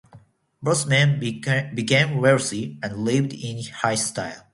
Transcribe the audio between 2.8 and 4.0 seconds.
and lived in high